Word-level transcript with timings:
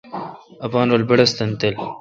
اپان 0.65 0.85
رل 0.91 1.03
بّڑّستن 1.09 1.49
تھل۔ 1.59 1.73